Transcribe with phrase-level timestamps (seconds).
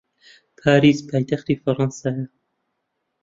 [0.59, 2.23] پاریس پایتەختی فەڕەنسایە.